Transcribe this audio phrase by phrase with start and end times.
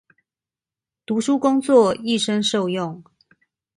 [1.05, 3.03] 讀書工作，一生受用